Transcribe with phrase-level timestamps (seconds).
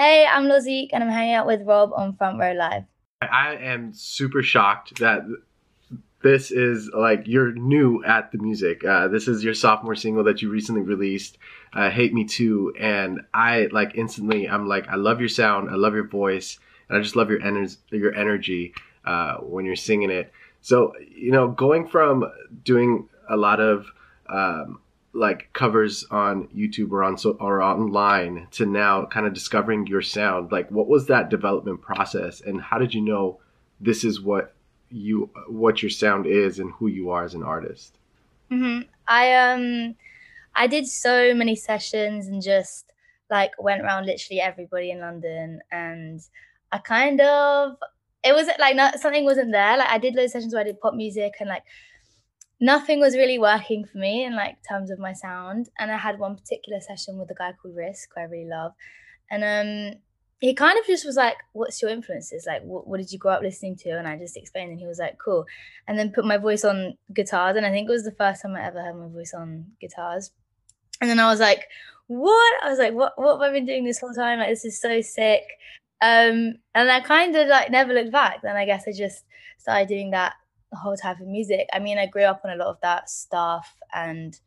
[0.00, 2.84] Hey, I'm Lozeak and I'm hanging out with Rob on Front Row Live.
[3.20, 5.26] I am super shocked that
[6.22, 8.82] this is like you're new at the music.
[8.82, 11.36] Uh, this is your sophomore single that you recently released,
[11.74, 14.48] uh, "Hate Me Too," and I like instantly.
[14.48, 16.58] I'm like, I love your sound, I love your voice,
[16.88, 17.76] and I just love your energy.
[17.90, 18.72] Your energy
[19.04, 20.32] uh, when you're singing it.
[20.62, 22.24] So you know, going from
[22.64, 23.84] doing a lot of
[24.30, 24.80] um,
[25.12, 30.02] like covers on YouTube or on so or online to now kind of discovering your
[30.02, 30.52] sound.
[30.52, 33.40] Like, what was that development process, and how did you know
[33.80, 34.54] this is what
[34.90, 37.96] you what your sound is and who you are as an artist?
[38.50, 38.88] Mm-hmm.
[39.06, 39.96] I um
[40.54, 42.92] I did so many sessions and just
[43.30, 46.20] like went around literally everybody in London, and
[46.70, 47.76] I kind of
[48.22, 49.76] it wasn't like not something wasn't there.
[49.76, 51.64] Like I did those sessions where I did pop music and like
[52.60, 55.70] nothing was really working for me in like terms of my sound.
[55.78, 58.72] And I had one particular session with a guy called Risk, who I really love.
[59.30, 60.00] And um
[60.40, 62.44] he kind of just was like, What's your influences?
[62.46, 63.90] Like what, what did you grow up listening to?
[63.90, 65.46] And I just explained and he was like, Cool.
[65.86, 67.56] And then put my voice on guitars.
[67.56, 70.30] And I think it was the first time I ever heard my voice on guitars.
[71.00, 71.66] And then I was like,
[72.06, 72.64] What?
[72.64, 74.38] I was like, What what have I been doing this whole time?
[74.38, 75.42] Like this is so sick.
[76.02, 78.40] Um, and I kind of like never looked back.
[78.42, 79.24] Then I guess I just
[79.58, 80.34] started doing that
[80.76, 81.68] whole type of music.
[81.72, 84.38] I mean, I grew up on a lot of that stuff, and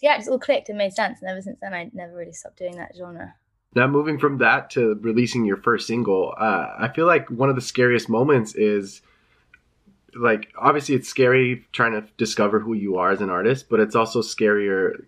[0.00, 1.20] yeah, it just all clicked and made sense.
[1.20, 3.34] And ever since then, I never really stopped doing that genre.
[3.74, 7.54] Now, moving from that to releasing your first single, uh, I feel like one of
[7.54, 9.02] the scariest moments is
[10.14, 13.94] like obviously it's scary trying to discover who you are as an artist, but it's
[13.94, 15.04] also scarier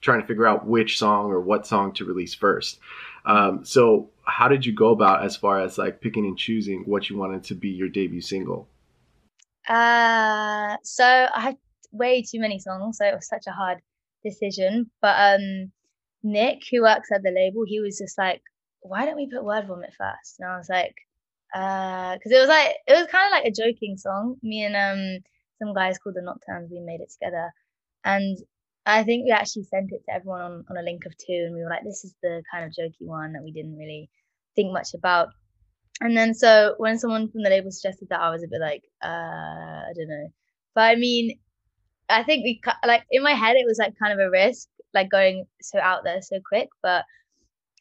[0.00, 2.78] trying to figure out which song or what song to release first.
[3.24, 7.10] Um, so, how did you go about as far as like picking and choosing what
[7.10, 8.68] you wanted to be your debut single?
[9.68, 11.56] Uh, so I had
[11.92, 13.78] way too many songs, so it was such a hard
[14.24, 14.90] decision.
[15.00, 15.72] But um,
[16.22, 18.42] Nick, who works at the label, he was just like,
[18.80, 20.38] "Why don't we put Word Vomit first?
[20.40, 20.94] And I was like,
[21.54, 24.36] "Uh," because it was like it was kind of like a joking song.
[24.42, 25.22] Me and um
[25.62, 27.52] some guys called the Nocturnes, we made it together,
[28.04, 28.36] and
[28.86, 31.54] I think we actually sent it to everyone on, on a link of two, and
[31.54, 34.10] we were like, "This is the kind of jokey one that we didn't really
[34.54, 35.30] think much about."
[36.00, 38.82] And then so when someone from the label suggested that, I was a bit like,
[39.02, 40.28] uh, I don't know.
[40.74, 41.38] But I mean,
[42.08, 45.10] I think we like in my head it was like kind of a risk, like
[45.10, 46.68] going so out there so quick.
[46.82, 47.04] But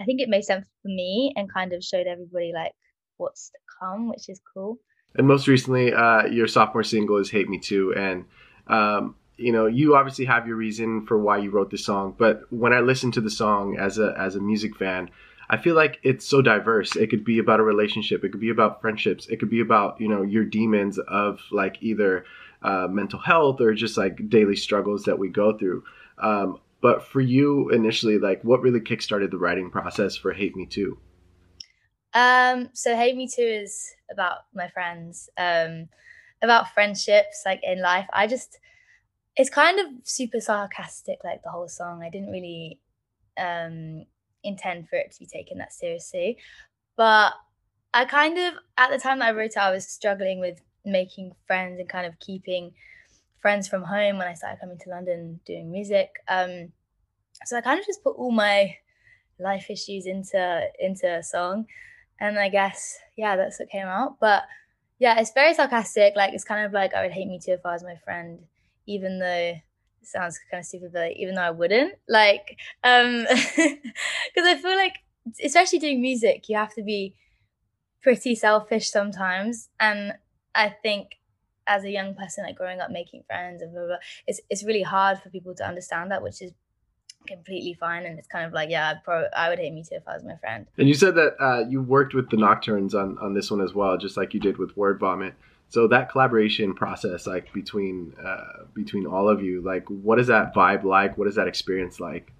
[0.00, 2.72] I think it made sense for me and kind of showed everybody like
[3.16, 4.78] what's to come, which is cool.
[5.14, 8.24] And most recently, uh, your sophomore single is "Hate Me Too," and
[8.66, 12.14] um, you know you obviously have your reason for why you wrote this song.
[12.16, 15.10] But when I listen to the song as a as a music fan,
[15.52, 16.96] I feel like it's so diverse.
[16.96, 18.24] It could be about a relationship.
[18.24, 19.26] It could be about friendships.
[19.26, 22.24] It could be about you know your demons of like either
[22.62, 25.84] uh, mental health or just like daily struggles that we go through.
[26.16, 30.64] Um, but for you initially, like what really kickstarted the writing process for Hate Me
[30.64, 30.96] Too?
[32.14, 35.90] Um, so Hate Me Too is about my friends, um,
[36.40, 38.06] about friendships, like in life.
[38.14, 38.58] I just,
[39.36, 42.02] it's kind of super sarcastic, like the whole song.
[42.02, 42.80] I didn't really
[43.38, 44.06] um
[44.44, 46.38] intend for it to be taken that seriously.
[46.96, 47.32] But
[47.94, 51.32] I kind of, at the time that I wrote it, I was struggling with making
[51.46, 52.72] friends and kind of keeping
[53.40, 56.10] friends from home when I started coming to London doing music.
[56.28, 56.72] Um,
[57.44, 58.76] so I kind of just put all my
[59.38, 61.66] life issues into into a song,
[62.20, 64.18] and I guess yeah, that's what came out.
[64.20, 64.44] But
[64.98, 66.14] yeah, it's very sarcastic.
[66.16, 68.38] Like it's kind of like I would hate me too if I was my friend,
[68.86, 69.54] even though
[70.04, 73.26] sounds kind of stupid, but like, even though I wouldn't, like, um,
[73.56, 74.96] because I feel like,
[75.42, 77.14] especially doing music, you have to be
[78.02, 80.14] pretty selfish sometimes, and
[80.54, 81.18] I think
[81.66, 83.96] as a young person, like growing up making friends and blah, blah, blah,
[84.26, 86.52] it's it's really hard for people to understand that, which is
[87.26, 89.94] completely fine and it's kind of like yeah I'd pro- i would hate me too
[89.94, 90.66] if i was my friend.
[90.78, 93.74] And you said that uh, you worked with the nocturnes on on this one as
[93.74, 95.34] well just like you did with word vomit
[95.72, 100.54] so that collaboration process like between uh, between all of you like what is that
[100.54, 101.16] vibe like?
[101.16, 102.30] What is that experience like?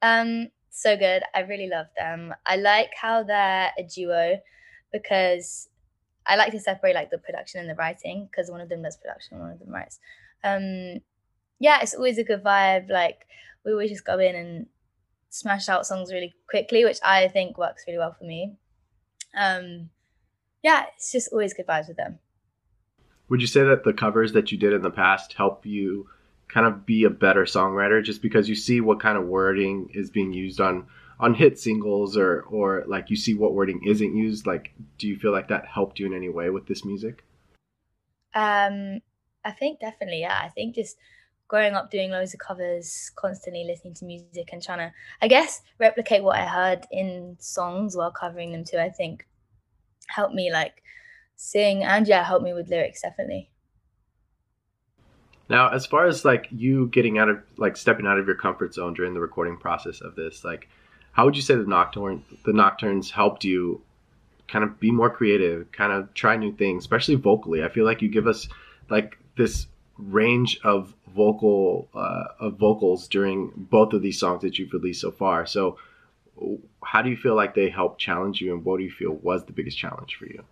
[0.00, 1.22] Um so good.
[1.34, 2.34] I really love them.
[2.46, 4.40] I like how they're a duo
[4.90, 5.68] because
[6.26, 8.96] i like to separate like the production and the writing because one of them does
[8.96, 10.00] production one of them writes.
[10.42, 11.02] Um
[11.58, 12.88] yeah it's always a good vibe.
[12.88, 13.26] Like
[13.66, 14.66] we always just go in and
[15.28, 18.56] smash out songs really quickly which i think works really well for me.
[19.36, 19.90] Um
[20.62, 22.18] yeah it's just always good vibes with them
[23.28, 26.08] would you say that the covers that you did in the past help you
[26.48, 30.10] kind of be a better songwriter just because you see what kind of wording is
[30.10, 30.86] being used on
[31.18, 34.46] on hit singles or or like you see what wording isn't used?
[34.46, 37.24] Like do you feel like that helped you in any way with this music?
[38.34, 39.00] Um
[39.44, 40.38] i think definitely yeah.
[40.42, 40.96] I think just
[41.48, 45.62] growing up doing loads of covers, constantly listening to music and trying to, I guess,
[45.78, 49.26] replicate what I heard in songs while covering them too, I think
[50.08, 50.82] helped me like
[51.36, 53.50] sing and yeah, help me with lyrics definitely.
[55.48, 58.74] Now, as far as like you getting out of like stepping out of your comfort
[58.74, 60.68] zone during the recording process of this, like
[61.12, 63.80] how would you say the nocturne the nocturnes helped you
[64.48, 67.62] kind of be more creative, kind of try new things, especially vocally?
[67.62, 68.48] I feel like you give us
[68.90, 69.66] like this
[69.98, 75.12] range of vocal uh, of vocals during both of these songs that you've released so
[75.12, 75.46] far.
[75.46, 75.78] So,
[76.84, 79.44] how do you feel like they help challenge you, and what do you feel was
[79.44, 80.42] the biggest challenge for you?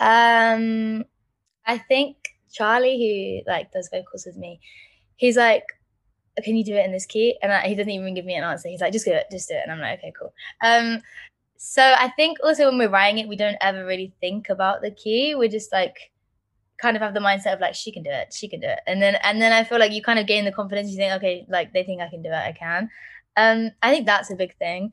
[0.00, 1.04] Um,
[1.66, 2.16] I think
[2.52, 4.60] Charlie, who like does vocals with me,
[5.16, 5.64] he's like,
[6.42, 8.44] "Can you do it in this key?" And I, he doesn't even give me an
[8.44, 8.68] answer.
[8.68, 10.32] He's like, "Just do it, just do it." And I'm like, "Okay, cool."
[10.62, 11.02] Um,
[11.56, 14.90] so I think also when we're writing it, we don't ever really think about the
[14.90, 15.34] key.
[15.34, 16.12] We're just like
[16.78, 18.80] kind of have the mindset of like she can do it she can do it
[18.86, 21.12] and then and then i feel like you kind of gain the confidence you think
[21.12, 22.90] okay like they think i can do it i can
[23.36, 24.92] um i think that's a big thing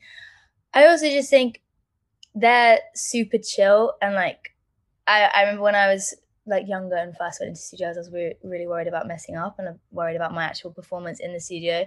[0.74, 1.62] i also just think
[2.36, 4.51] they're super chill and like
[5.12, 6.16] i i remember when i was
[6.46, 9.60] like younger and first went into studios i was re- really worried about messing up
[9.60, 11.86] and worried about my actual performance in the studio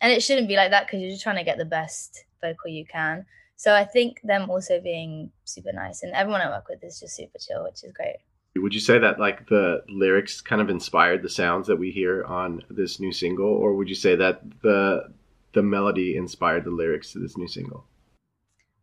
[0.00, 2.70] and it shouldn't be like that because you're just trying to get the best vocal
[2.70, 3.24] you can
[3.56, 7.16] so i think them also being super nice and everyone i work with is just
[7.16, 8.16] super chill which is great
[8.56, 12.24] would you say that like the lyrics kind of inspired the sounds that we hear
[12.24, 15.12] on this new single, or would you say that the
[15.52, 17.86] the melody inspired the lyrics to this new single?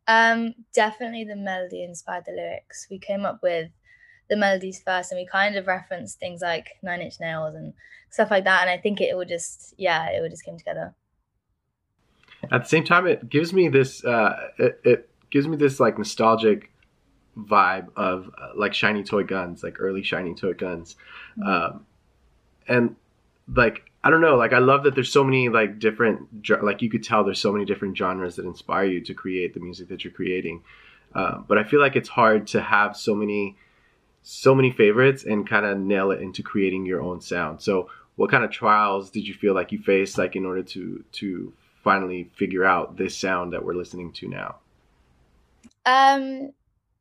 [0.08, 2.88] Um, definitely the melody inspired the lyrics.
[2.90, 3.70] We came up with
[4.30, 7.74] the melodies first, and we kind of referenced things like Nine Inch Nails and
[8.10, 8.62] stuff like that.
[8.62, 10.94] And I think it would just, yeah, it would just came together.
[12.52, 15.98] At the same time, it gives me this, uh, it, it gives me this like
[15.98, 16.72] nostalgic
[17.38, 20.96] vibe of uh, like shiny toy guns, like early shiny toy guns,
[21.38, 21.50] mm-hmm.
[21.50, 21.86] um,
[22.68, 22.96] and
[23.54, 26.90] like I don't know, like I love that there's so many like different, like you
[26.90, 30.06] could tell there's so many different genres that inspire you to create the music that
[30.06, 30.64] you're creating.
[31.14, 33.58] Uh, but I feel like it's hard to have so many,
[34.30, 37.62] so many favorites and kind of nail it into creating your own sound.
[37.62, 41.04] So, what kind of trials did you feel like you faced, like in order to
[41.14, 44.58] to finally figure out this sound that we're listening to now?
[45.86, 46.52] Um,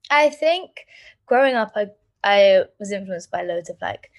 [0.08, 0.86] I think
[1.26, 1.86] growing up, I
[2.22, 4.12] I was influenced by loads of like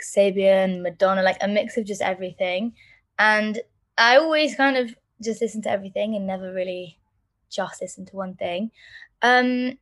[0.00, 2.74] Sabian, Madonna, like a mix of just everything,
[3.18, 3.60] and
[3.98, 6.98] I always kind of just listen to everything and never really
[7.50, 8.70] just listen to one thing.
[9.20, 9.78] Um,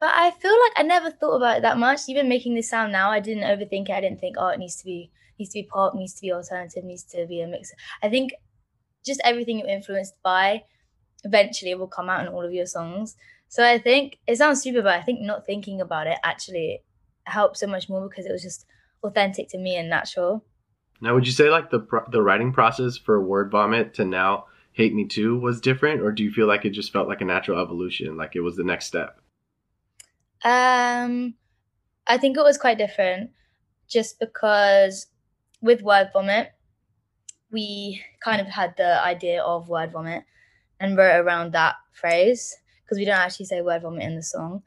[0.00, 2.00] but I feel like I never thought about it that much.
[2.08, 3.94] Even making this sound now, I didn't overthink it.
[3.94, 6.32] I didn't think, oh, it needs to be needs to be pop, needs to be
[6.32, 7.72] alternative, needs to be a mix.
[8.02, 8.32] I think
[9.04, 10.64] just everything you're influenced by
[11.24, 13.16] eventually will come out in all of your songs.
[13.48, 16.82] So I think it sounds stupid, but I think not thinking about it actually
[17.24, 18.66] helped so much more because it was just
[19.02, 20.44] authentic to me and natural.
[21.00, 24.94] Now, would you say like the the writing process for Word Vomit to now Hate
[24.94, 27.60] Me Too was different, or do you feel like it just felt like a natural
[27.60, 29.20] evolution, like it was the next step?
[30.46, 31.34] Um,
[32.06, 33.30] I think it was quite different,
[33.88, 35.08] just because
[35.60, 36.52] with Word Vomit,
[37.50, 40.22] we kind of had the idea of Word Vomit
[40.80, 44.62] and wrote around that phrase because we don't actually say word vomit in the song.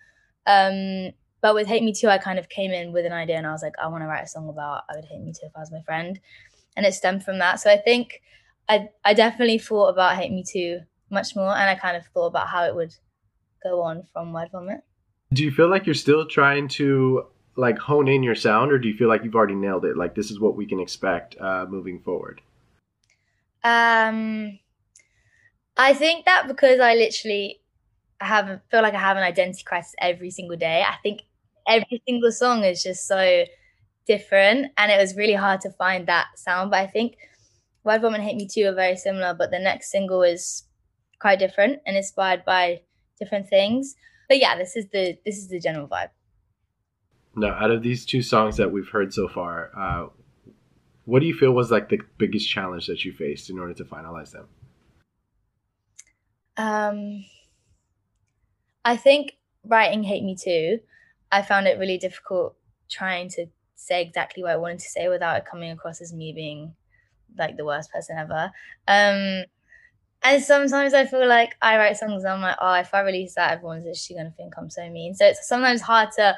[0.46, 1.12] Um,
[1.42, 3.52] but with Hate Me Too, I kind of came in with an idea and I
[3.52, 5.56] was like, I want to write a song about I would hate me too if
[5.56, 6.20] I was my friend.
[6.76, 7.60] And it stemmed from that.
[7.60, 8.22] So I think
[8.68, 12.28] I I definitely thought about Hate Me Too much more and I kind of thought
[12.28, 12.94] about how it would
[13.64, 14.82] go on from Word Vomit.
[15.34, 18.88] Do you feel like you're still trying to like hone in your sound or do
[18.88, 19.98] you feel like you've already nailed it?
[19.98, 22.42] Like this is what we can expect uh, moving forward?
[23.64, 24.60] Um
[25.78, 27.62] I think that because I literally
[28.20, 30.84] I have feel like I have an identity crisis every single day.
[30.86, 31.22] I think
[31.68, 33.46] every single song is just so
[34.06, 36.72] different, and it was really hard to find that sound.
[36.72, 37.16] But I think
[37.86, 40.64] Word Vomit Hate Me Too are very similar, but the next single is
[41.20, 42.82] quite different and inspired by
[43.20, 43.96] different things.
[44.30, 46.12] But yeah, this is the this is the general vibe.
[47.36, 50.08] Now, out of these two songs that we've heard so far, uh,
[51.06, 53.84] what do you feel was like the biggest challenge that you faced in order to
[53.84, 54.48] finalize them?
[56.56, 57.26] Um
[58.86, 60.80] I think writing Hate Me Too,
[61.32, 62.56] I found it really difficult
[62.90, 66.34] trying to say exactly what I wanted to say without it coming across as me
[66.34, 66.76] being
[67.38, 68.52] like the worst person ever.
[68.88, 69.46] Um,
[70.24, 73.36] and sometimes I feel like I write songs and I'm like, oh, if I release
[73.36, 75.16] that, everyone's actually gonna think I'm so mean.
[75.16, 76.36] So it's sometimes hard to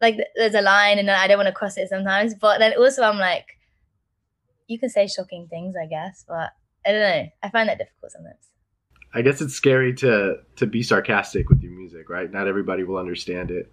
[0.00, 2.34] like there's a line and then I don't want to cross it sometimes.
[2.34, 3.58] But then also I'm like,
[4.68, 6.52] you can say shocking things, I guess, but
[6.86, 7.26] I don't know.
[7.42, 8.48] I find that difficult sometimes.
[9.12, 12.30] I guess it's scary to to be sarcastic with your music, right?
[12.30, 13.70] Not everybody will understand it.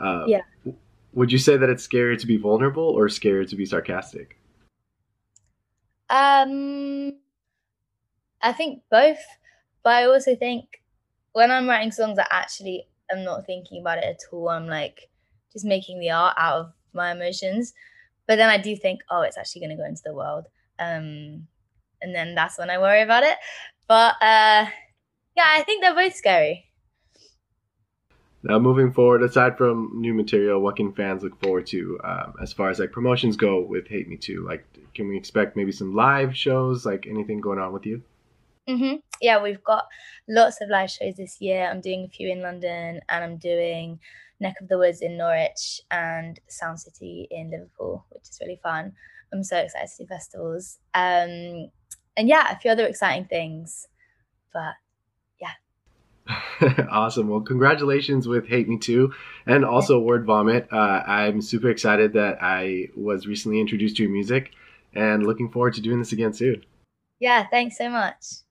[0.00, 0.40] Uh, yeah.
[1.12, 4.38] Would you say that it's scary to be vulnerable or scarier to be sarcastic?
[6.10, 7.12] Um,
[8.44, 9.24] I think both,
[9.82, 10.82] but I also think
[11.32, 14.50] when I'm writing songs, I actually am not thinking about it at all.
[14.50, 15.08] I'm like
[15.52, 17.72] just making the art out of my emotions.
[18.26, 20.44] But then I do think, oh, it's actually going to go into the world.
[20.78, 21.46] Um,
[22.02, 23.36] and then that's when I worry about it.
[23.88, 24.66] But uh,
[25.36, 26.66] yeah, I think they're both scary.
[28.42, 32.52] Now, moving forward, aside from new material, what can fans look forward to um, as
[32.52, 34.44] far as like promotions go with Hate Me Too?
[34.46, 36.84] Like, can we expect maybe some live shows?
[36.84, 38.02] Like, anything going on with you?
[38.68, 38.96] Mm-hmm.
[39.20, 39.86] Yeah, we've got
[40.28, 41.68] lots of live shows this year.
[41.70, 44.00] I'm doing a few in London, and I'm doing
[44.40, 48.92] Neck of the Woods in Norwich and Sound City in Liverpool, which is really fun.
[49.32, 50.78] I'm so excited to do festivals.
[50.94, 51.70] Um,
[52.16, 53.88] and yeah, a few other exciting things.
[54.52, 54.74] But
[55.40, 56.84] yeah.
[56.90, 57.28] awesome.
[57.28, 59.12] Well, congratulations with Hate Me Too
[59.46, 60.68] and also Word Vomit.
[60.72, 64.52] Uh, I'm super excited that I was recently introduced to your music
[64.94, 66.64] and looking forward to doing this again soon.
[67.18, 68.43] Yeah, thanks so much.